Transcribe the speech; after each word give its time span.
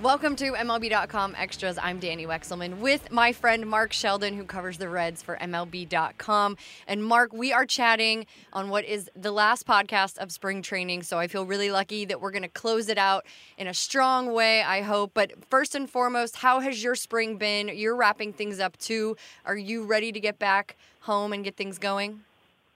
Welcome 0.00 0.36
to 0.36 0.52
MLB.com 0.52 1.34
Extras. 1.36 1.76
I'm 1.76 1.98
Danny 1.98 2.24
Wexelman 2.24 2.78
with 2.78 3.10
my 3.10 3.32
friend 3.32 3.66
Mark 3.66 3.92
Sheldon, 3.92 4.36
who 4.36 4.44
covers 4.44 4.78
the 4.78 4.88
Reds 4.88 5.22
for 5.22 5.36
MLB.com. 5.38 6.56
And 6.86 7.04
Mark, 7.04 7.32
we 7.32 7.52
are 7.52 7.66
chatting 7.66 8.24
on 8.52 8.68
what 8.68 8.84
is 8.84 9.10
the 9.16 9.32
last 9.32 9.66
podcast 9.66 10.16
of 10.18 10.30
spring 10.30 10.62
training. 10.62 11.02
So 11.02 11.18
I 11.18 11.26
feel 11.26 11.44
really 11.44 11.72
lucky 11.72 12.04
that 12.04 12.20
we're 12.20 12.30
going 12.30 12.42
to 12.44 12.48
close 12.48 12.88
it 12.88 12.96
out 12.96 13.26
in 13.56 13.66
a 13.66 13.74
strong 13.74 14.32
way, 14.32 14.62
I 14.62 14.82
hope. 14.82 15.10
But 15.14 15.32
first 15.50 15.74
and 15.74 15.90
foremost, 15.90 16.36
how 16.36 16.60
has 16.60 16.80
your 16.80 16.94
spring 16.94 17.36
been? 17.36 17.66
You're 17.66 17.96
wrapping 17.96 18.32
things 18.32 18.60
up 18.60 18.76
too. 18.76 19.16
Are 19.44 19.56
you 19.56 19.84
ready 19.84 20.12
to 20.12 20.20
get 20.20 20.38
back 20.38 20.76
home 21.00 21.32
and 21.32 21.42
get 21.42 21.56
things 21.56 21.76
going? 21.76 22.20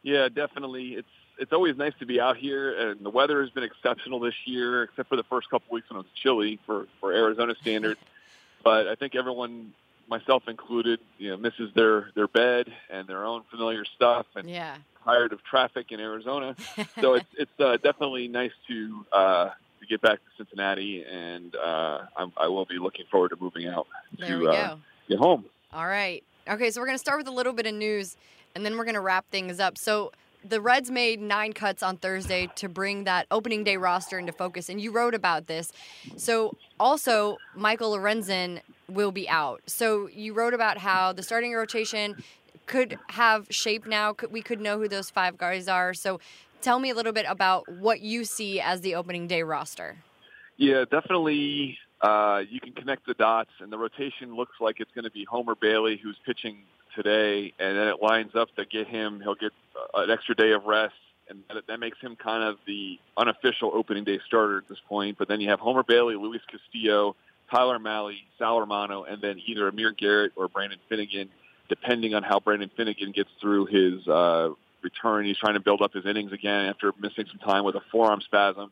Yeah, 0.03 0.29
definitely. 0.29 0.95
It's 0.95 1.07
it's 1.39 1.53
always 1.53 1.77
nice 1.77 1.93
to 1.99 2.07
be 2.07 2.21
out 2.21 2.37
here, 2.37 2.91
and 2.91 3.05
the 3.05 3.11
weather 3.11 3.41
has 3.41 3.51
been 3.51 3.65
exceptional 3.65 4.21
this 4.21 4.35
year, 4.45 4.85
except 4.85 5.09
for 5.09 5.17
the 5.17 5.25
first 5.25 5.51
couple 5.51 5.75
weeks 5.75 5.89
when 5.91 6.01
it 6.01 6.05
was 6.05 6.13
chilly 6.15 6.59
for 6.67 6.87
for 7.01 7.13
Arizona 7.13 7.55
standards. 7.61 8.01
but 8.65 8.87
I 8.87 8.95
think 8.95 9.15
everyone, 9.15 9.73
myself 10.09 10.47
included, 10.49 11.01
you 11.19 11.31
know, 11.31 11.37
misses 11.37 11.73
their 11.75 12.11
their 12.15 12.29
bed 12.29 12.73
and 12.91 13.07
their 13.07 13.25
own 13.25 13.43
familiar 13.51 13.85
stuff, 13.85 14.27
and 14.37 14.49
yeah. 14.49 14.77
tired 15.05 15.33
of 15.33 15.43
traffic 15.45 15.91
in 15.91 16.01
Arizona. 16.01 16.55
so 17.01 17.15
it's 17.15 17.29
it's 17.37 17.61
uh, 17.61 17.77
definitely 17.77 18.29
nice 18.29 18.53
to 18.69 19.07
uh, 19.13 19.51
to 19.81 19.87
get 19.89 20.01
back 20.01 20.19
to 20.19 20.31
Cincinnati, 20.37 21.05
and 21.05 21.57
uh, 21.57 22.03
I'm, 22.17 22.33
I 22.37 22.49
will 22.49 22.67
be 22.67 22.79
looking 22.79 23.07
forward 23.11 23.31
to 23.31 23.37
moving 23.41 23.67
out 23.67 23.87
There 24.19 24.39
to 24.39 24.49
uh, 24.49 24.77
get 25.09 25.19
home. 25.19 25.47
All 25.73 25.87
right. 25.87 26.23
Okay, 26.49 26.71
so 26.71 26.81
we're 26.81 26.87
going 26.87 26.97
to 26.97 27.01
start 27.01 27.19
with 27.19 27.29
a 27.29 27.33
little 27.33 27.53
bit 27.53 27.67
of 27.67 27.75
news 27.75 28.17
and 28.55 28.65
then 28.65 28.77
we're 28.77 28.85
going 28.85 28.95
to 28.95 29.01
wrap 29.01 29.29
things 29.31 29.61
up. 29.61 29.79
So 29.79 30.13
the 30.45 30.61
Reds 30.61 30.91
made 30.91 31.21
nine 31.21 31.53
cuts 31.53 31.83
on 31.83 31.97
Thursday 31.97 32.49
to 32.57 32.69
bring 32.69 33.05
that 33.05 33.27
opening 33.31 33.65
day 33.65 33.77
roster 33.77 34.19
into 34.19 34.33
focus, 34.33 34.69
and 34.69 34.81
you 34.81 34.91
wrote 34.91 35.15
about 35.15 35.47
this. 35.47 35.73
So 36.17 36.57
also, 36.79 37.39
Michael 37.55 37.97
Lorenzen 37.97 38.61
will 38.89 39.13
be 39.13 39.29
out. 39.29 39.63
So 39.67 40.09
you 40.09 40.35
wrote 40.35 40.55
about 40.55 40.79
how 40.79 41.13
the 41.13 41.23
starting 41.23 41.53
rotation 41.53 42.23
could 42.67 42.99
have 43.09 43.47
shape 43.51 43.87
now. 43.87 44.15
We 44.31 44.43
could 44.43 44.61
know 44.61 44.79
who 44.79 44.89
those 44.89 45.11
five 45.11 45.39
guys 45.39 45.69
are. 45.69 45.95
So 45.95 46.21
tell 46.61 46.79
me 46.79 46.91
a 46.91 46.95
little 46.95 47.13
bit 47.13 47.27
about 47.29 47.69
what 47.69 48.01
you 48.01 48.25
see 48.25 48.61
as 48.61 48.81
the 48.81 48.95
opening 48.95 49.27
day 49.27 49.43
roster. 49.43 49.97
Yeah, 50.57 50.85
definitely. 50.91 51.79
Uh, 52.01 52.43
you 52.49 52.61
can 52.61 52.73
connect 52.73 53.07
the 53.07 53.15
dots, 53.15 53.51
and 53.61 53.73
the 53.73 53.79
rotation 53.79 54.35
looks 54.35 54.57
like 54.61 54.81
it's 54.81 54.91
going 54.93 55.05
to 55.05 55.11
be 55.11 55.25
Homer 55.25 55.55
Bailey, 55.55 56.01
who's 56.03 56.17
pitching 56.27 56.65
today, 56.95 57.53
and 57.59 57.77
then 57.77 57.89
it 57.89 58.03
lines 58.03 58.35
up 58.35 58.55
to 58.57 58.65
get 58.65 58.87
him. 58.87 59.21
He'll 59.21 59.35
get 59.35 59.53
uh, 59.77 60.03
an 60.03 60.11
extra 60.11 60.35
day 60.35 60.53
of 60.53 60.65
rest, 60.65 60.95
and 61.29 61.43
that, 61.49 61.67
that 61.67 61.81
makes 61.81 61.99
him 61.99 62.17
kind 62.17 62.43
of 62.43 62.57
the 62.67 62.99
unofficial 63.17 63.73
opening 63.75 64.05
day 64.05 64.21
starter 64.27 64.59
at 64.59 64.69
this 64.69 64.79
point. 64.89 65.19
But 65.19 65.29
then 65.29 65.41
you 65.41 65.51
have 65.51 65.61
Homer 65.61 65.83
Bailey, 65.83 66.15
Luis 66.17 66.41
Castillo, 66.51 67.17
Tyler 67.51 67.79
Mahle, 67.79 68.15
Sal 68.39 68.61
Romano, 68.61 69.05
and 69.05 69.21
then 69.21 69.41
either 69.47 69.69
Amir 69.69 69.93
Garrett 69.93 70.33
or 70.37 70.49
Brandon 70.49 70.79
Finnegan, 70.89 71.29
depending 71.69 72.15
on 72.15 72.23
how 72.23 72.41
Brandon 72.41 72.71
Finnegan 72.77 73.13
gets 73.13 73.31
through 73.41 73.67
his 73.67 74.07
uh, 74.09 74.51
return. 74.83 75.25
He's 75.25 75.39
trying 75.39 75.55
to 75.55 75.61
build 75.61 75.83
up 75.83 75.93
his 75.93 76.07
innings 76.07 76.33
again 76.33 76.67
after 76.67 76.93
missing 76.99 77.27
some 77.29 77.39
time 77.39 77.65
with 77.65 77.75
a 77.75 77.83
forearm 77.91 78.21
spasm. 78.23 78.71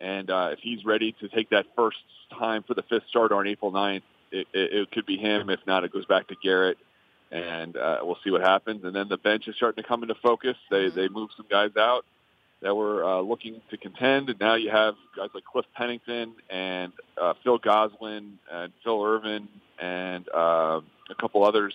And 0.00 0.30
uh, 0.30 0.50
if 0.52 0.60
he's 0.60 0.84
ready 0.84 1.14
to 1.20 1.28
take 1.28 1.50
that 1.50 1.66
first 1.76 1.98
time 2.38 2.62
for 2.62 2.74
the 2.74 2.82
fifth 2.82 3.04
starter 3.08 3.34
on 3.36 3.46
April 3.46 3.70
9th, 3.70 4.02
it, 4.32 4.46
it, 4.54 4.72
it 4.72 4.90
could 4.92 5.06
be 5.06 5.16
him. 5.16 5.50
If 5.50 5.60
not, 5.66 5.84
it 5.84 5.92
goes 5.92 6.06
back 6.06 6.28
to 6.28 6.36
Garrett 6.42 6.78
and 7.30 7.76
uh, 7.76 7.98
we'll 8.02 8.18
see 8.24 8.30
what 8.30 8.40
happens. 8.40 8.84
And 8.84 8.94
then 8.94 9.08
the 9.08 9.16
bench 9.16 9.46
is 9.48 9.56
starting 9.56 9.82
to 9.82 9.88
come 9.88 10.02
into 10.02 10.14
focus. 10.16 10.56
They 10.70 10.90
they 10.90 11.08
move 11.08 11.30
some 11.36 11.46
guys 11.50 11.70
out 11.76 12.04
that 12.62 12.74
were 12.74 13.04
uh, 13.04 13.20
looking 13.20 13.60
to 13.70 13.76
contend, 13.76 14.28
and 14.28 14.38
now 14.38 14.54
you 14.54 14.70
have 14.70 14.94
guys 15.16 15.30
like 15.34 15.44
Cliff 15.44 15.64
Pennington 15.74 16.34
and 16.50 16.92
uh, 17.20 17.34
Phil 17.42 17.58
Gosselin 17.58 18.38
and 18.52 18.72
Phil 18.84 19.02
Ervin 19.02 19.48
and 19.78 20.28
uh, 20.28 20.80
a 21.08 21.14
couple 21.18 21.44
others 21.44 21.74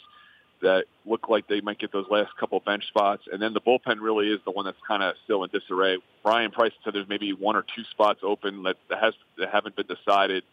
that 0.62 0.86
look 1.06 1.28
like 1.28 1.48
they 1.48 1.62
might 1.62 1.80
get 1.80 1.92
those 1.92 2.06
last 2.10 2.32
couple 2.40 2.60
bench 2.60 2.88
spots. 2.88 3.24
And 3.32 3.42
then 3.42 3.54
the 3.54 3.62
bullpen 3.62 4.00
really 4.00 4.30
is 4.30 4.40
the 4.46 4.52
one 4.52 4.66
that's 4.66 4.78
kind 4.88 5.04
of 5.04 5.16
still 5.24 5.44
in 5.44 5.50
disarray. 5.50 5.98
Bryan 6.24 6.52
Price 6.52 6.72
said 6.84 6.94
there's 6.94 7.10
maybe 7.10 7.34
one 7.34 7.56
or 7.56 7.64
two 7.76 7.84
spots 7.92 8.22
open 8.24 8.64
that, 8.64 8.78
that 8.90 9.00
has 9.02 9.14
that 9.38 9.50
haven't 9.50 9.76
been 9.76 9.88
decided, 9.88 10.44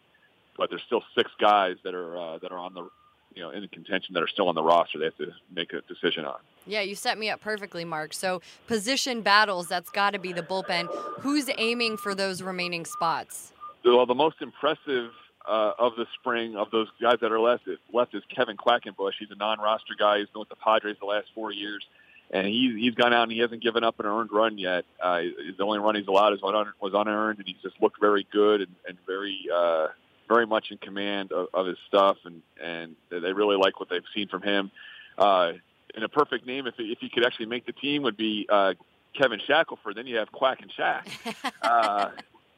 but 0.57 0.69
there's 0.69 0.83
still 0.85 1.03
six 1.15 1.31
guys 1.39 1.77
that 1.83 1.93
are 1.93 2.17
uh, 2.17 2.37
that 2.39 2.51
are 2.51 2.57
on 2.57 2.73
the 2.73 2.89
you 3.35 3.41
know 3.41 3.49
in 3.49 3.67
contention 3.69 4.13
that 4.13 4.23
are 4.23 4.27
still 4.27 4.49
on 4.49 4.55
the 4.55 4.63
roster. 4.63 4.99
They 4.99 5.05
have 5.05 5.17
to 5.17 5.31
make 5.53 5.73
a 5.73 5.81
decision 5.81 6.25
on. 6.25 6.37
Yeah, 6.65 6.81
you 6.81 6.95
set 6.95 7.17
me 7.17 7.29
up 7.29 7.41
perfectly, 7.41 7.83
Mark. 7.83 8.13
So 8.13 8.41
position 8.67 9.21
battles, 9.21 9.67
that's 9.67 9.89
got 9.89 10.11
to 10.11 10.19
be 10.19 10.31
the 10.31 10.43
bullpen. 10.43 10.87
Who's 11.19 11.49
aiming 11.57 11.97
for 11.97 12.15
those 12.15 12.41
remaining 12.41 12.85
spots? 12.85 13.51
Well, 13.83 14.05
the 14.05 14.15
most 14.15 14.41
impressive 14.41 15.11
uh, 15.45 15.73
of 15.77 15.95
the 15.95 16.05
spring 16.19 16.55
of 16.55 16.71
those 16.71 16.87
guys 17.01 17.17
that 17.21 17.31
are 17.31 17.39
left 17.39 17.67
is, 17.67 17.77
left 17.91 18.15
is 18.15 18.23
Kevin 18.33 18.55
Quackenbush. 18.55 19.13
He's 19.19 19.31
a 19.31 19.35
non-roster 19.35 19.93
guy. 19.97 20.19
He's 20.19 20.29
been 20.29 20.39
with 20.39 20.49
the 20.49 20.55
Padres 20.55 20.95
the 20.99 21.05
last 21.05 21.27
four 21.35 21.51
years, 21.51 21.85
and 22.31 22.47
he's 22.47 22.75
he's 22.77 22.95
gone 22.95 23.13
out 23.13 23.23
and 23.23 23.31
he 23.31 23.39
hasn't 23.39 23.61
given 23.61 23.83
up 23.83 23.99
an 23.99 24.05
earned 24.05 24.31
run 24.31 24.57
yet. 24.57 24.85
Uh, 25.01 25.21
the 25.57 25.63
only 25.63 25.79
run 25.79 25.95
he's 25.95 26.07
allowed 26.07 26.33
is 26.33 26.41
one 26.41 26.55
was 26.79 26.93
unearned, 26.95 27.39
and 27.39 27.47
he's 27.47 27.61
just 27.61 27.81
looked 27.81 27.99
very 27.99 28.25
good 28.31 28.61
and, 28.61 28.75
and 28.87 28.97
very 29.05 29.37
uh, 29.53 29.87
very 30.33 30.45
much 30.47 30.71
in 30.71 30.77
command 30.77 31.31
of, 31.31 31.47
of 31.53 31.65
his 31.67 31.77
stuff, 31.87 32.17
and 32.25 32.41
and 32.61 32.95
they 33.09 33.33
really 33.33 33.57
like 33.57 33.79
what 33.79 33.89
they've 33.89 34.01
seen 34.15 34.27
from 34.27 34.41
him. 34.41 34.71
Uh, 35.17 35.53
and 35.95 36.03
a 36.03 36.09
perfect 36.09 36.45
name, 36.47 36.65
if 36.67 36.75
if 36.79 36.99
he 36.99 37.09
could 37.09 37.25
actually 37.25 37.45
make 37.45 37.65
the 37.65 37.71
team, 37.73 38.03
would 38.03 38.17
be 38.17 38.47
uh, 38.49 38.73
Kevin 39.17 39.39
Shackelford. 39.45 39.95
Then 39.95 40.07
you 40.07 40.17
have 40.17 40.31
Quack 40.31 40.61
and 40.61 40.71
Shack. 40.71 41.07
Uh, 41.61 42.09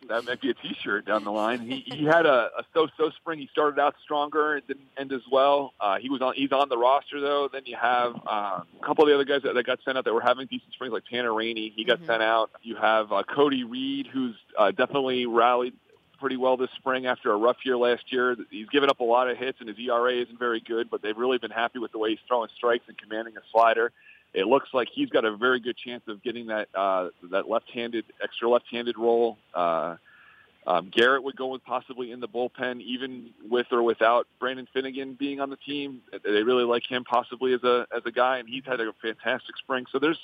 that 0.07 0.23
might 0.25 0.39
be 0.39 0.51
a 0.51 0.53
T-shirt 0.53 1.05
down 1.05 1.23
the 1.23 1.31
line. 1.31 1.59
He 1.61 1.83
he 1.85 2.05
had 2.05 2.25
a, 2.27 2.49
a 2.59 2.63
so-so 2.75 3.09
spring. 3.17 3.39
He 3.39 3.47
started 3.51 3.79
out 3.81 3.95
stronger 4.03 4.53
and 4.55 4.67
didn't 4.67 4.85
end 4.97 5.11
as 5.11 5.21
well. 5.31 5.73
Uh, 5.79 5.97
he 5.97 6.09
was 6.09 6.21
on 6.21 6.33
he's 6.35 6.51
on 6.51 6.69
the 6.69 6.77
roster 6.77 7.19
though. 7.19 7.49
Then 7.51 7.63
you 7.65 7.75
have 7.75 8.15
uh, 8.27 8.61
a 8.81 8.85
couple 8.85 9.03
of 9.03 9.09
the 9.09 9.15
other 9.15 9.23
guys 9.25 9.41
that, 9.43 9.55
that 9.55 9.65
got 9.65 9.79
sent 9.83 9.97
out 9.97 10.05
that 10.05 10.13
were 10.13 10.21
having 10.21 10.45
decent 10.45 10.73
springs, 10.73 10.93
like 10.93 11.05
Tanner 11.11 11.33
Rainey. 11.33 11.73
He 11.75 11.83
got 11.85 11.99
Mhm. 12.01 12.05
sent 12.07 12.21
out. 12.23 12.51
You 12.61 12.75
have 12.75 13.11
uh, 13.11 13.23
Cody 13.23 13.63
Reed, 13.63 14.05
who's 14.13 14.35
uh, 14.57 14.69
definitely 14.71 15.25
rallied 15.25 15.73
pretty 16.15 16.37
well 16.37 16.57
this 16.57 16.69
spring 16.77 17.05
after 17.05 17.31
a 17.31 17.37
rough 17.37 17.57
year 17.63 17.77
last 17.77 18.11
year. 18.11 18.35
He's 18.49 18.69
given 18.69 18.89
up 18.89 18.99
a 18.99 19.03
lot 19.03 19.29
of 19.29 19.37
hits, 19.37 19.59
and 19.59 19.69
his 19.69 19.77
ERA 19.79 20.13
isn't 20.13 20.39
very 20.39 20.59
good, 20.59 20.89
but 20.89 21.01
they've 21.01 21.17
really 21.17 21.37
been 21.37 21.51
happy 21.51 21.79
with 21.79 21.91
the 21.91 21.97
way 21.97 22.11
he's 22.11 22.19
throwing 22.27 22.49
strikes 22.55 22.85
and 22.87 22.97
commanding 22.97 23.35
a 23.37 23.41
slider. 23.51 23.91
It 24.33 24.47
looks 24.47 24.69
like 24.73 24.89
he's 24.93 25.09
got 25.09 25.23
a 25.23 25.35
very 25.35 25.59
good 25.59 25.77
chance 25.77 26.03
of 26.07 26.21
getting 26.21 26.47
that 26.47 26.67
uh, 26.75 27.09
that 27.31 27.49
left-handed, 27.49 28.05
extra 28.21 28.49
left-handed 28.49 28.97
role. 28.97 29.37
Uh, 29.53 29.95
um, 30.67 30.89
Garrett 30.91 31.23
would 31.23 31.35
go 31.35 31.47
with 31.47 31.63
possibly 31.63 32.11
in 32.11 32.19
the 32.19 32.27
bullpen, 32.27 32.81
even 32.81 33.29
with 33.49 33.67
or 33.71 33.83
without 33.83 34.27
Brandon 34.39 34.67
Finnegan 34.73 35.13
being 35.13 35.39
on 35.39 35.49
the 35.49 35.57
team. 35.57 36.01
They 36.23 36.43
really 36.43 36.63
like 36.63 36.83
him 36.89 37.03
possibly 37.03 37.53
as 37.53 37.63
a 37.63 37.87
as 37.95 38.01
a 38.05 38.11
guy, 38.11 38.39
and 38.39 38.49
he's 38.49 38.65
had 38.65 38.81
a 38.81 38.91
fantastic 39.01 39.57
spring. 39.57 39.85
So 39.91 39.99
there's 39.99 40.19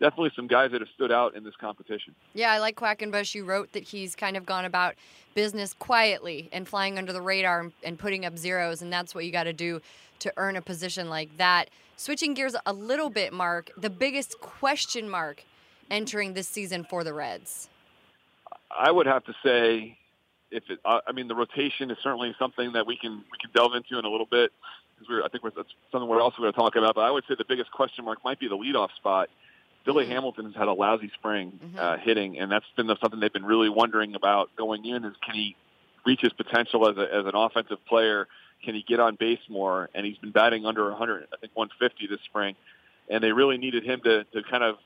definitely 0.00 0.32
some 0.34 0.46
guys 0.46 0.72
that 0.72 0.80
have 0.80 0.88
stood 0.94 1.12
out 1.12 1.36
in 1.36 1.44
this 1.44 1.54
competition. 1.60 2.14
Yeah, 2.34 2.50
I 2.50 2.58
like 2.58 2.76
Quackenbush. 2.76 3.34
You 3.34 3.44
wrote 3.44 3.72
that 3.72 3.84
he's 3.84 4.16
kind 4.16 4.36
of 4.36 4.44
gone 4.46 4.64
about 4.64 4.94
business 5.34 5.74
quietly 5.74 6.48
and 6.52 6.66
flying 6.66 6.98
under 6.98 7.12
the 7.12 7.22
radar 7.22 7.70
and, 7.84 7.98
putting 7.98 8.24
up 8.24 8.36
zeros, 8.38 8.82
and 8.82 8.92
that's 8.92 9.14
what 9.14 9.24
you 9.24 9.30
got 9.30 9.44
to 9.44 9.52
do 9.52 9.80
to 10.20 10.32
earn 10.36 10.56
a 10.56 10.62
position 10.62 11.08
like 11.08 11.36
that. 11.36 11.70
Switching 11.96 12.34
gears 12.34 12.56
a 12.64 12.72
little 12.72 13.10
bit, 13.10 13.32
Mark, 13.32 13.70
the 13.76 13.90
biggest 13.90 14.40
question 14.40 15.08
mark 15.08 15.44
entering 15.90 16.32
this 16.34 16.48
season 16.48 16.84
for 16.84 17.04
the 17.04 17.12
Reds. 17.12 17.68
I 18.70 18.90
would 18.90 19.06
have 19.06 19.24
to 19.24 19.34
say, 19.44 19.98
if 20.50 20.64
it, 20.70 20.78
uh, 20.84 21.00
I 21.06 21.12
mean, 21.12 21.28
the 21.28 21.34
rotation 21.34 21.90
is 21.90 21.98
certainly 22.02 22.34
something 22.38 22.72
that 22.72 22.86
we 22.86 22.96
can 22.96 23.18
we 23.30 23.38
can 23.38 23.50
delve 23.52 23.74
into 23.74 23.98
in 23.98 24.04
a 24.04 24.08
little 24.08 24.26
bit 24.30 24.52
because 24.94 25.10
we're 25.10 25.24
I 25.24 25.28
think 25.28 25.44
we're, 25.44 25.50
that's 25.50 25.68
something 25.92 26.08
we're 26.08 26.22
also 26.22 26.38
going 26.38 26.52
to 26.52 26.58
talk 26.58 26.76
about. 26.76 26.94
But 26.94 27.02
I 27.02 27.10
would 27.10 27.24
say 27.28 27.34
the 27.36 27.44
biggest 27.46 27.70
question 27.72 28.04
mark 28.04 28.24
might 28.24 28.38
be 28.38 28.48
the 28.48 28.56
leadoff 28.56 28.94
spot. 28.96 29.28
Billy. 29.84 30.06
Hamilton 30.06 30.46
has 30.46 30.54
had 30.54 30.68
a 30.68 30.72
lousy 30.72 31.10
spring 31.14 31.58
Mhm. 31.62 31.78
uh, 31.78 31.96
hitting, 31.98 32.38
and 32.38 32.50
that's 32.50 32.66
been 32.76 32.86
the, 32.86 32.96
something 33.00 33.20
they've 33.20 33.32
been 33.32 33.44
really 33.46 33.68
wondering 33.68 34.14
about 34.14 34.54
going 34.56 34.84
in. 34.84 35.04
Is 35.04 35.14
can 35.24 35.34
he 35.34 35.56
reach 36.06 36.20
his 36.20 36.32
potential 36.32 36.88
as 36.88 36.96
a, 36.96 37.12
as 37.14 37.26
an 37.26 37.34
offensive 37.34 37.84
player? 37.86 38.28
Can 38.64 38.74
he 38.74 38.82
get 38.82 39.00
on 39.00 39.16
base 39.16 39.40
more? 39.48 39.88
And 39.94 40.04
he's 40.04 40.18
been 40.18 40.32
batting 40.32 40.66
under 40.66 40.88
100, 40.90 41.28
I 41.32 41.36
think 41.38 41.52
150 41.54 42.06
this 42.06 42.20
spring, 42.26 42.56
and 43.08 43.22
they 43.24 43.32
really 43.32 43.56
needed 43.58 43.84
him 43.84 44.00
to 44.02 44.24
to 44.24 44.42
kind 44.42 44.62
of 44.64 44.76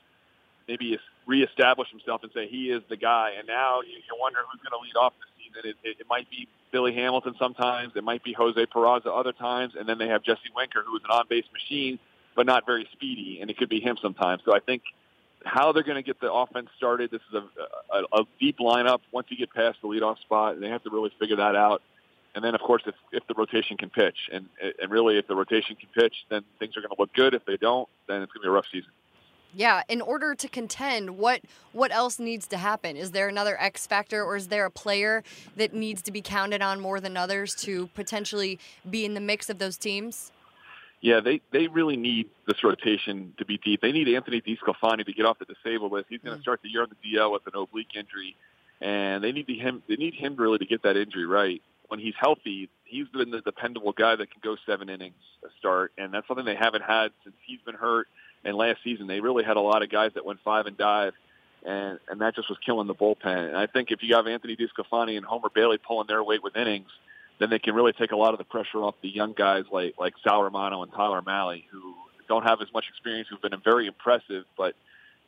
maybe 0.67 0.97
reestablish 1.27 1.89
himself 1.91 2.23
and 2.23 2.31
say 2.33 2.47
he 2.47 2.71
is 2.71 2.81
the 2.89 2.97
guy. 2.97 3.31
And 3.37 3.47
now 3.47 3.81
you, 3.81 3.93
you 3.93 4.17
wonder 4.19 4.39
who's 4.51 4.61
going 4.61 4.71
to 4.71 4.83
lead 4.83 4.95
off 4.99 5.13
this 5.19 5.29
season. 5.45 5.69
It, 5.83 5.87
it, 5.89 5.99
it 6.01 6.07
might 6.09 6.29
be 6.29 6.47
Billy 6.71 6.93
Hamilton 6.93 7.35
sometimes. 7.37 7.93
It 7.95 8.03
might 8.03 8.23
be 8.23 8.33
Jose 8.33 8.65
Peraza 8.67 9.07
other 9.07 9.31
times, 9.31 9.73
and 9.77 9.87
then 9.87 9.97
they 9.97 10.07
have 10.07 10.23
Jesse 10.23 10.49
Winker, 10.55 10.83
who 10.85 10.95
is 10.97 11.03
an 11.03 11.11
on-base 11.11 11.45
machine 11.53 11.99
but 12.35 12.45
not 12.45 12.65
very 12.65 12.87
speedy, 12.91 13.39
and 13.41 13.49
it 13.49 13.57
could 13.57 13.69
be 13.69 13.79
him 13.79 13.97
sometimes. 14.01 14.41
So 14.45 14.55
I 14.55 14.59
think 14.59 14.83
how 15.45 15.71
they're 15.71 15.83
going 15.83 15.95
to 15.95 16.01
get 16.01 16.19
the 16.19 16.31
offense 16.31 16.69
started. 16.75 17.11
This 17.11 17.21
is 17.31 17.35
a, 17.35 17.97
a, 17.97 18.21
a 18.21 18.25
deep 18.39 18.57
lineup. 18.59 18.99
Once 19.11 19.27
you 19.29 19.37
get 19.37 19.53
past 19.53 19.77
the 19.81 19.87
leadoff 19.87 20.19
spot, 20.19 20.59
they 20.59 20.69
have 20.69 20.83
to 20.83 20.89
really 20.89 21.11
figure 21.19 21.37
that 21.37 21.55
out. 21.55 21.81
And 22.33 22.43
then, 22.43 22.53
of 22.53 22.61
course, 22.61 22.83
if, 22.85 22.95
if 23.13 23.25
the 23.27 23.33
rotation 23.35 23.77
can 23.77 23.89
pitch, 23.89 24.29
and 24.31 24.47
and 24.81 24.91
really, 24.91 25.17
if 25.17 25.27
the 25.27 25.35
rotation 25.35 25.77
can 25.77 25.87
pitch, 25.93 26.25
then 26.29 26.43
things 26.59 26.75
are 26.75 26.81
going 26.81 26.93
to 26.93 26.99
look 26.99 27.13
good. 27.13 27.33
If 27.33 27.45
they 27.45 27.55
don't, 27.55 27.87
then 28.07 28.21
it's 28.21 28.31
going 28.33 28.41
to 28.41 28.47
be 28.47 28.49
a 28.49 28.51
rough 28.51 28.67
season. 28.69 28.91
Yeah, 29.53 29.83
in 29.87 30.01
order 30.01 30.35
to 30.35 30.49
contend, 30.49 31.17
what 31.17 31.39
what 31.71 31.93
else 31.93 32.19
needs 32.19 32.45
to 32.47 32.57
happen? 32.57 32.97
Is 32.97 33.11
there 33.11 33.29
another 33.29 33.55
X 33.57 33.87
factor, 33.87 34.21
or 34.21 34.35
is 34.35 34.49
there 34.49 34.65
a 34.65 34.71
player 34.71 35.23
that 35.55 35.73
needs 35.73 36.01
to 36.01 36.11
be 36.11 36.21
counted 36.21 36.61
on 36.61 36.81
more 36.81 36.99
than 36.99 37.15
others 37.15 37.55
to 37.61 37.87
potentially 37.95 38.59
be 38.89 39.05
in 39.05 39.13
the 39.13 39.21
mix 39.21 39.49
of 39.49 39.57
those 39.57 39.77
teams? 39.77 40.33
Yeah, 41.05 41.19
they 41.19 41.39
they 41.51 41.67
really 41.67 41.97
need 41.97 42.31
this 42.47 42.63
rotation 42.63 43.35
to 43.37 43.45
be 43.45 43.59
deep. 43.59 43.79
They 43.79 43.91
need 43.91 44.07
Anthony 44.07 44.41
DeSclafani 44.41 45.05
to 45.05 45.13
get 45.13 45.23
off 45.27 45.37
the 45.37 45.45
disabled 45.45 45.91
list. 45.91 46.07
He's 46.09 46.19
going 46.19 46.33
to 46.33 46.39
mm. 46.39 46.41
start 46.41 46.61
the 46.63 46.69
year 46.69 46.81
on 46.81 46.89
the 46.89 46.95
DL 47.15 47.31
with 47.31 47.45
an 47.45 47.53
oblique 47.53 47.95
injury, 47.95 48.35
and 48.81 49.23
they 49.23 49.31
need 49.31 49.45
the, 49.45 49.53
him. 49.53 49.83
They 49.87 49.97
need 49.97 50.15
him 50.15 50.35
really 50.35 50.57
to 50.57 50.65
get 50.65 50.81
that 50.81 50.97
injury 50.97 51.27
right. 51.27 51.61
When 51.89 51.99
he's 51.99 52.15
healthy, 52.19 52.71
he's 52.85 53.07
been 53.09 53.29
the 53.29 53.41
dependable 53.41 53.91
guy 53.91 54.15
that 54.15 54.31
can 54.31 54.41
go 54.43 54.57
seven 54.65 54.89
innings 54.89 55.13
a 55.43 55.49
start, 55.59 55.91
and 55.95 56.11
that's 56.11 56.27
something 56.27 56.43
they 56.43 56.55
haven't 56.55 56.81
had 56.81 57.11
since 57.23 57.35
he's 57.45 57.61
been 57.63 57.75
hurt. 57.75 58.07
And 58.43 58.57
last 58.57 58.79
season, 58.83 59.05
they 59.05 59.19
really 59.19 59.43
had 59.43 59.57
a 59.57 59.61
lot 59.61 59.83
of 59.83 59.91
guys 59.91 60.09
that 60.15 60.25
went 60.25 60.39
five 60.43 60.65
and 60.65 60.75
dive, 60.75 61.13
and 61.63 61.99
and 62.09 62.19
that 62.21 62.33
just 62.33 62.49
was 62.49 62.57
killing 62.65 62.87
the 62.87 62.95
bullpen. 62.95 63.49
And 63.49 63.55
I 63.55 63.67
think 63.67 63.91
if 63.91 64.01
you 64.01 64.15
have 64.15 64.25
Anthony 64.25 64.57
DeSclafani 64.57 65.17
and 65.17 65.25
Homer 65.25 65.49
Bailey 65.53 65.77
pulling 65.77 66.07
their 66.07 66.23
weight 66.23 66.41
with 66.41 66.55
innings, 66.55 66.89
then 67.39 67.49
they 67.49 67.59
can 67.59 67.75
really 67.75 67.93
take 67.93 68.11
a 68.11 68.15
lot 68.15 68.33
of 68.33 68.37
the 68.37 68.45
pressure 68.45 68.77
off 68.79 68.95
the 69.01 69.09
young 69.09 69.33
guys 69.33 69.65
like 69.71 69.95
like 69.99 70.13
Sal 70.23 70.43
Romano 70.43 70.83
and 70.83 70.91
Tyler 70.91 71.21
Mahle, 71.21 71.63
who 71.71 71.93
don't 72.27 72.43
have 72.43 72.61
as 72.61 72.67
much 72.73 72.85
experience, 72.89 73.27
who've 73.29 73.41
been 73.41 73.59
very 73.63 73.87
impressive, 73.87 74.45
but 74.57 74.75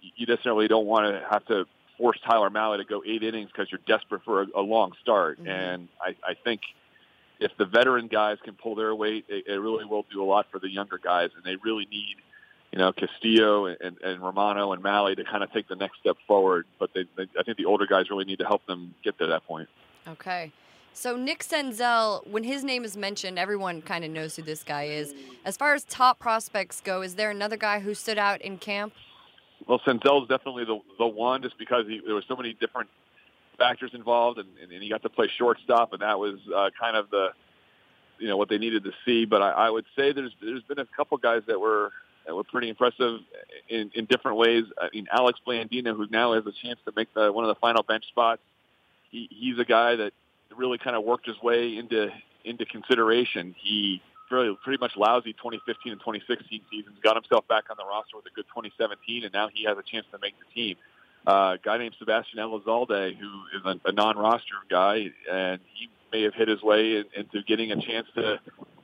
you 0.01 0.25
necessarily 0.25 0.67
don't 0.67 0.85
want 0.85 1.05
to 1.05 1.27
have 1.29 1.45
to 1.47 1.65
force 1.97 2.19
Tyler 2.25 2.49
Mahle 2.49 2.77
to 2.77 2.85
go 2.85 3.03
eight 3.05 3.23
innings 3.23 3.49
because 3.51 3.71
you're 3.71 3.81
desperate 3.87 4.23
for 4.23 4.43
a, 4.43 4.47
a 4.55 4.61
long 4.61 4.93
start. 5.01 5.39
Mm-hmm. 5.39 5.49
And 5.49 5.87
I, 6.01 6.15
I 6.23 6.33
think 6.35 6.61
if 7.39 7.51
the 7.57 7.65
veteran 7.65 8.07
guys 8.07 8.37
can 8.43 8.53
pull 8.53 8.75
their 8.75 8.95
weight, 8.95 9.25
it, 9.27 9.47
it 9.47 9.59
really 9.59 9.85
will 9.85 10.05
do 10.11 10.23
a 10.23 10.25
lot 10.25 10.47
for 10.51 10.59
the 10.59 10.69
younger 10.69 10.97
guys, 10.97 11.31
and 11.35 11.43
they 11.43 11.55
really 11.63 11.87
need. 11.91 12.17
You 12.73 12.79
know 12.79 12.91
Castillo 12.91 13.67
and, 13.67 13.97
and 14.03 14.21
Romano 14.21 14.73
and 14.73 14.83
Mahle 14.83 15.15
to 15.15 15.23
kind 15.23 15.41
of 15.41 15.53
take 15.53 15.69
the 15.69 15.77
next 15.77 15.99
step 16.01 16.17
forward, 16.27 16.65
but 16.77 16.89
they, 16.93 17.05
they, 17.15 17.25
I 17.39 17.43
think 17.43 17.57
the 17.57 17.63
older 17.63 17.87
guys 17.87 18.09
really 18.09 18.25
need 18.25 18.39
to 18.39 18.45
help 18.45 18.65
them 18.65 18.93
get 19.05 19.17
to 19.19 19.27
that 19.27 19.47
point. 19.47 19.69
Okay. 20.05 20.51
So 20.97 21.15
Nick 21.15 21.43
Senzel, 21.43 22.25
when 22.25 22.43
his 22.43 22.63
name 22.63 22.83
is 22.83 22.97
mentioned, 22.97 23.37
everyone 23.37 23.83
kind 23.83 24.03
of 24.03 24.09
knows 24.09 24.35
who 24.35 24.41
this 24.41 24.63
guy 24.63 24.85
is. 24.85 25.13
As 25.45 25.55
far 25.55 25.75
as 25.75 25.83
top 25.83 26.17
prospects 26.17 26.81
go, 26.81 27.03
is 27.03 27.13
there 27.13 27.29
another 27.29 27.55
guy 27.55 27.79
who 27.79 27.93
stood 27.93 28.17
out 28.17 28.41
in 28.41 28.57
camp? 28.57 28.93
Well, 29.67 29.79
Senzel 29.85 30.23
is 30.23 30.27
definitely 30.27 30.65
the 30.65 30.79
the 30.97 31.05
one, 31.05 31.43
just 31.43 31.55
because 31.59 31.85
he, 31.85 32.01
there 32.03 32.15
were 32.15 32.23
so 32.27 32.35
many 32.35 32.53
different 32.53 32.89
factors 33.59 33.91
involved, 33.93 34.39
and, 34.39 34.49
and 34.59 34.81
he 34.81 34.89
got 34.89 35.03
to 35.03 35.09
play 35.09 35.29
shortstop, 35.37 35.93
and 35.93 36.01
that 36.01 36.17
was 36.17 36.39
uh, 36.53 36.71
kind 36.79 36.97
of 36.97 37.11
the 37.11 37.27
you 38.17 38.27
know 38.27 38.37
what 38.37 38.49
they 38.49 38.57
needed 38.57 38.83
to 38.85 38.91
see. 39.05 39.25
But 39.25 39.43
I, 39.43 39.51
I 39.51 39.69
would 39.69 39.85
say 39.95 40.13
there's 40.13 40.33
there's 40.41 40.63
been 40.63 40.79
a 40.79 40.87
couple 40.97 41.19
guys 41.19 41.43
that 41.45 41.59
were 41.59 41.91
that 42.25 42.33
were 42.33 42.43
pretty 42.43 42.69
impressive 42.69 43.19
in, 43.69 43.91
in 43.93 44.05
different 44.05 44.37
ways. 44.37 44.63
I 44.81 44.89
mean, 44.91 45.05
Alex 45.11 45.39
Blandino, 45.47 45.95
who 45.95 46.07
now 46.09 46.33
has 46.33 46.47
a 46.47 46.53
chance 46.53 46.79
to 46.85 46.93
make 46.95 47.13
the, 47.13 47.31
one 47.31 47.45
of 47.45 47.49
the 47.49 47.59
final 47.61 47.83
bench 47.83 48.05
spots, 48.07 48.41
he, 49.11 49.29
he's 49.29 49.59
a 49.59 49.63
guy 49.63 49.95
that 49.95 50.11
really 50.55 50.77
kind 50.77 50.95
of 50.95 51.03
worked 51.03 51.27
his 51.27 51.41
way 51.41 51.77
into 51.77 52.09
into 52.45 52.65
consideration. 52.65 53.55
He 53.57 54.01
really 54.31 54.57
pretty 54.63 54.79
much 54.79 54.91
lousy 54.95 55.33
2015 55.33 55.91
and 55.91 56.01
2016 56.01 56.61
seasons, 56.69 56.95
got 57.03 57.15
himself 57.15 57.47
back 57.47 57.65
on 57.69 57.77
the 57.77 57.85
roster 57.85 58.17
with 58.17 58.25
a 58.25 58.35
good 58.35 58.45
2017, 58.49 59.23
and 59.23 59.33
now 59.33 59.49
he 59.53 59.63
has 59.65 59.77
a 59.77 59.83
chance 59.83 60.05
to 60.11 60.19
make 60.19 60.33
the 60.39 60.45
team. 60.53 60.75
Uh, 61.25 61.55
a 61.55 61.57
guy 61.63 61.77
named 61.77 61.95
Sebastian 61.99 62.39
Elizalde, 62.39 63.17
who 63.17 63.57
is 63.57 63.65
a, 63.65 63.89
a 63.89 63.91
non-roster 63.91 64.55
guy, 64.69 65.09
and 65.29 65.59
he 65.73 65.89
may 66.11 66.23
have 66.23 66.33
hit 66.33 66.47
his 66.47 66.61
way 66.61 66.97
in, 66.97 67.05
into 67.15 67.43
getting 67.45 67.71
a 67.71 67.81
chance 67.81 68.07
to 68.15 68.39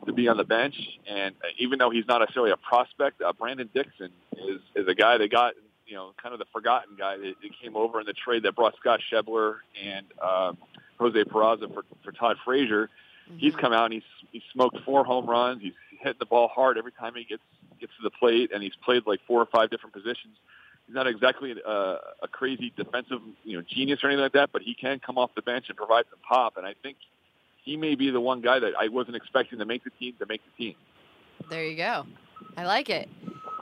to 0.06 0.12
be 0.12 0.28
on 0.28 0.36
the 0.36 0.44
bench. 0.44 0.76
And 1.08 1.34
even 1.58 1.80
though 1.80 1.90
he's 1.90 2.06
not 2.06 2.20
necessarily 2.20 2.52
a 2.52 2.58
prospect, 2.58 3.22
uh, 3.22 3.32
Brandon 3.32 3.70
Dixon 3.74 4.10
is 4.34 4.60
is 4.76 4.88
a 4.88 4.96
guy 4.96 5.18
that 5.18 5.32
got 5.32 5.54
you 5.88 5.96
know 5.96 6.12
kind 6.22 6.34
of 6.34 6.40
the 6.40 6.46
forgotten 6.52 6.96
guy 6.98 7.16
that, 7.18 7.34
that 7.42 7.50
came 7.62 7.78
over 7.78 8.02
in 8.02 8.06
the 8.06 8.14
trade 8.14 8.44
that 8.44 8.56
brought 8.56 8.76
Scott 8.78 9.00
Schebler 9.12 9.58
and. 9.82 10.06
Um, 10.22 10.58
Jose 11.00 11.24
Peraza 11.26 11.74
for, 11.74 11.84
for 12.04 12.12
Todd 12.12 12.38
Frazier. 12.44 12.90
Mm-hmm. 13.30 13.38
He's 13.38 13.56
come 13.56 13.74
out 13.74 13.86
and 13.86 13.94
he's 13.94 14.04
he's 14.32 14.44
smoked 14.52 14.78
four 14.86 15.04
home 15.04 15.26
runs. 15.26 15.62
He's 15.62 15.74
hitting 16.00 16.20
the 16.20 16.26
ball 16.26 16.48
hard 16.48 16.78
every 16.78 16.92
time 16.92 17.14
he 17.16 17.24
gets 17.24 17.44
gets 17.80 17.94
to 17.98 18.04
the 18.04 18.12
plate, 18.12 18.52
and 18.54 18.62
he's 18.62 18.76
played 18.84 19.04
like 19.06 19.20
four 19.28 19.42
or 19.42 19.46
five 19.46 19.70
different 19.70 19.94
positions. 19.94 20.36
He's 20.88 20.96
not 20.96 21.08
exactly 21.08 21.56
a, 21.66 21.72
a 22.22 22.28
crazy 22.30 22.74
defensive 22.76 23.20
you 23.44 23.58
know 23.58 23.64
genius 23.68 24.04
or 24.04 24.08
anything 24.08 24.24
like 24.24 24.34
that, 24.34 24.52
but 24.52 24.62
he 24.62 24.74
can 24.74 25.00
come 25.00 25.18
off 25.18 25.32
the 25.36 25.42
bench 25.42 25.66
and 25.70 25.78
provide 25.78 26.06
some 26.10 26.20
pop. 26.28 26.58
And 26.58 26.66
I 26.66 26.74
think 26.82 26.98
he 27.64 27.78
may 27.78 27.96
be 27.96 28.10
the 28.10 28.22
one 28.22 28.42
guy 28.42 28.60
that 28.60 28.74
I 28.78 28.90
wasn't 28.90 29.16
expecting 29.16 29.60
to 29.60 29.66
make 29.66 29.84
the 29.84 29.92
team 29.92 30.16
to 30.20 30.26
make 30.26 30.42
the 30.46 30.64
team. 30.66 30.76
There 31.50 31.66
you 31.66 31.78
go. 31.78 32.06
I 32.58 32.66
like 32.66 32.90
it. 32.90 33.10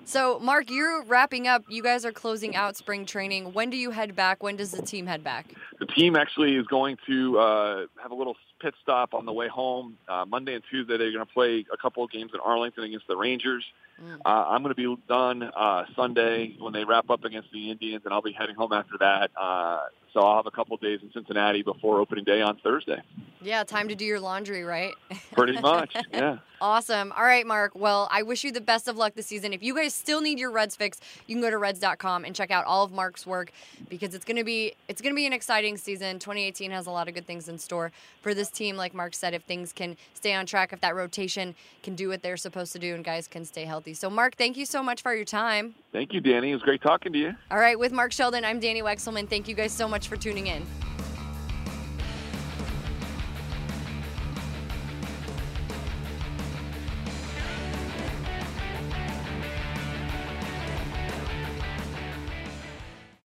So, 0.03 0.39
Mark, 0.39 0.71
you're 0.71 1.03
wrapping 1.03 1.47
up. 1.47 1.63
You 1.69 1.83
guys 1.83 2.05
are 2.05 2.11
closing 2.11 2.55
out 2.55 2.75
spring 2.75 3.05
training. 3.05 3.53
When 3.53 3.69
do 3.69 3.77
you 3.77 3.91
head 3.91 4.15
back? 4.15 4.41
When 4.41 4.55
does 4.55 4.71
the 4.71 4.81
team 4.81 5.05
head 5.05 5.23
back? 5.23 5.53
The 5.81 5.87
team 5.87 6.15
actually 6.15 6.55
is 6.57 6.67
going 6.67 6.99
to 7.07 7.39
uh, 7.39 7.85
have 8.03 8.11
a 8.11 8.13
little 8.13 8.37
pit 8.61 8.75
stop 8.83 9.15
on 9.15 9.25
the 9.25 9.33
way 9.33 9.47
home. 9.47 9.97
Uh, 10.07 10.25
Monday 10.27 10.53
and 10.53 10.63
Tuesday, 10.69 10.95
they're 10.95 11.11
going 11.11 11.25
to 11.25 11.33
play 11.33 11.65
a 11.73 11.77
couple 11.77 12.03
of 12.03 12.11
games 12.11 12.29
in 12.35 12.39
Arlington 12.39 12.83
against 12.83 13.07
the 13.07 13.17
Rangers. 13.17 13.65
Mm. 13.99 14.19
Uh, 14.23 14.45
I'm 14.49 14.61
going 14.61 14.75
to 14.75 14.95
be 14.95 15.01
done 15.07 15.41
uh, 15.41 15.85
Sunday 15.95 16.55
when 16.59 16.71
they 16.71 16.83
wrap 16.83 17.09
up 17.09 17.23
against 17.23 17.51
the 17.51 17.71
Indians, 17.71 18.03
and 18.05 18.13
I'll 18.13 18.21
be 18.21 18.31
heading 18.31 18.55
home 18.55 18.73
after 18.73 18.95
that. 18.99 19.31
Uh, 19.35 19.79
so 20.13 20.19
I'll 20.19 20.35
have 20.35 20.45
a 20.45 20.51
couple 20.51 20.75
of 20.75 20.81
days 20.81 20.99
in 21.01 21.11
Cincinnati 21.13 21.61
before 21.61 21.99
opening 21.99 22.25
day 22.25 22.41
on 22.41 22.57
Thursday. 22.57 23.01
Yeah, 23.41 23.63
time 23.63 23.87
to 23.87 23.95
do 23.95 24.05
your 24.05 24.19
laundry, 24.19 24.63
right? 24.63 24.93
Pretty 25.31 25.59
much, 25.59 25.95
yeah. 26.13 26.37
awesome. 26.59 27.11
All 27.15 27.23
right, 27.23 27.47
Mark. 27.47 27.73
Well, 27.75 28.07
I 28.11 28.23
wish 28.23 28.43
you 28.43 28.51
the 28.51 28.61
best 28.61 28.87
of 28.87 28.97
luck 28.97 29.15
this 29.15 29.27
season. 29.27 29.53
If 29.53 29.63
you 29.63 29.73
guys 29.75 29.95
still 29.95 30.21
need 30.21 30.37
your 30.37 30.51
Reds 30.51 30.75
fix, 30.75 30.99
you 31.27 31.35
can 31.35 31.41
go 31.41 31.49
to 31.49 31.57
reds.com 31.57 32.25
and 32.25 32.35
check 32.35 32.51
out 32.51 32.65
all 32.65 32.83
of 32.83 32.91
Mark's 32.91 33.25
work 33.25 33.51
because 33.89 34.13
it's 34.13 34.25
going 34.25 34.37
to 34.37 34.43
be 34.43 34.73
it's 34.87 35.01
going 35.01 35.13
to 35.13 35.15
be 35.15 35.25
an 35.25 35.33
exciting 35.33 35.70
season. 35.77 36.19
2018 36.19 36.71
has 36.71 36.87
a 36.87 36.91
lot 36.91 37.07
of 37.07 37.13
good 37.13 37.25
things 37.25 37.47
in 37.47 37.57
store 37.57 37.91
for 38.21 38.33
this 38.33 38.49
team 38.49 38.75
like 38.75 38.93
Mark 38.93 39.13
said 39.13 39.33
if 39.33 39.43
things 39.43 39.73
can 39.73 39.97
stay 40.13 40.33
on 40.33 40.45
track, 40.45 40.73
if 40.73 40.81
that 40.81 40.95
rotation 40.95 41.55
can 41.83 41.95
do 41.95 42.09
what 42.09 42.21
they're 42.21 42.37
supposed 42.37 42.73
to 42.73 42.79
do 42.79 42.95
and 42.95 43.03
guys 43.03 43.27
can 43.27 43.45
stay 43.45 43.65
healthy. 43.65 43.93
So 43.93 44.09
Mark, 44.09 44.35
thank 44.35 44.57
you 44.57 44.65
so 44.65 44.83
much 44.83 45.01
for 45.01 45.13
your 45.13 45.25
time. 45.25 45.75
Thank 45.91 46.13
you, 46.13 46.21
Danny. 46.21 46.51
It 46.51 46.53
was 46.53 46.63
great 46.63 46.81
talking 46.81 47.13
to 47.13 47.19
you. 47.19 47.35
All 47.49 47.59
right, 47.59 47.77
with 47.77 47.91
Mark 47.91 48.11
Sheldon, 48.11 48.45
I'm 48.45 48.59
Danny 48.59 48.81
Wexelman. 48.81 49.27
Thank 49.27 49.47
you 49.47 49.55
guys 49.55 49.71
so 49.71 49.87
much 49.87 50.07
for 50.07 50.17
tuning 50.17 50.47
in. 50.47 50.65